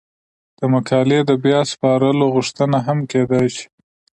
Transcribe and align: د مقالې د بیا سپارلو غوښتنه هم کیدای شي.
د 0.57 0.59
مقالې 0.73 1.19
د 1.25 1.31
بیا 1.43 1.59
سپارلو 1.71 2.25
غوښتنه 2.35 2.77
هم 2.87 2.99
کیدای 3.11 3.47
شي. 3.55 3.67